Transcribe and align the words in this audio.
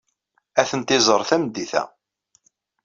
Ad 0.61 0.67
tent-iẓer 0.69 1.21
tameddit-a. 1.29 1.83